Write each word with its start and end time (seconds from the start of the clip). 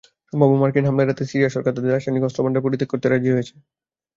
সম্ভাব্য 0.29 0.53
মার্কিন 0.61 0.85
হামলা 0.87 1.03
এড়াতে 1.05 1.23
সিরিয়া 1.31 1.53
সরকার 1.55 1.75
তাদের 1.75 1.91
রাসায়নিক 1.91 2.23
অস্ত্রভান্ডার 2.25 2.63
পরিত্যাগ 2.65 2.89
করতে 2.91 3.07
রাজি 3.07 3.29
হয়েছে। 3.35 3.53